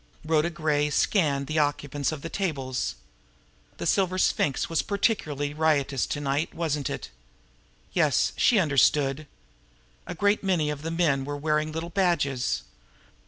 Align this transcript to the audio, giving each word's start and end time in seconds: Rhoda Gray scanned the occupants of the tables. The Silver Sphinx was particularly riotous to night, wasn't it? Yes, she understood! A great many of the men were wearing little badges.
Rhoda 0.25 0.49
Gray 0.49 0.89
scanned 0.89 1.45
the 1.45 1.59
occupants 1.59 2.11
of 2.11 2.23
the 2.23 2.29
tables. 2.29 2.95
The 3.77 3.85
Silver 3.85 4.17
Sphinx 4.17 4.67
was 4.67 4.81
particularly 4.81 5.53
riotous 5.53 6.07
to 6.07 6.19
night, 6.19 6.55
wasn't 6.55 6.89
it? 6.89 7.11
Yes, 7.93 8.33
she 8.35 8.57
understood! 8.57 9.27
A 10.07 10.15
great 10.15 10.43
many 10.43 10.71
of 10.71 10.81
the 10.81 10.89
men 10.89 11.23
were 11.23 11.37
wearing 11.37 11.71
little 11.71 11.91
badges. 11.91 12.63